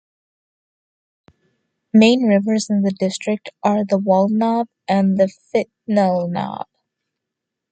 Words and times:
Main 1.93 2.23
rivers 2.23 2.71
in 2.71 2.81
the 2.81 2.89
district 2.89 3.51
are 3.63 3.85
the 3.85 3.99
Waldnaab 3.99 4.65
and 4.87 5.19
the 5.19 5.31
Fichtelnaab. 5.53 6.65